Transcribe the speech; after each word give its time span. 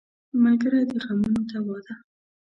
ملګری 0.43 0.81
د 0.89 0.91
غمونو 1.03 1.41
دوا 1.51 1.77
ده. 1.85 1.93